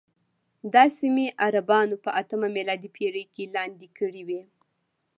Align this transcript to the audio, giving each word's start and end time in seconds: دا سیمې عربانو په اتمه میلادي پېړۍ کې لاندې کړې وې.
دا 0.73 0.83
سیمې 0.99 1.27
عربانو 1.45 1.95
په 2.03 2.09
اتمه 2.21 2.47
میلادي 2.55 2.89
پېړۍ 2.95 3.25
کې 3.33 3.43
لاندې 3.55 3.87
کړې 3.97 4.21
وې. 4.27 4.41